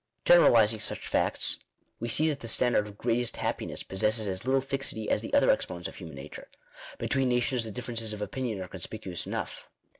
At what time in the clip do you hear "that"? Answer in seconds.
2.29-2.39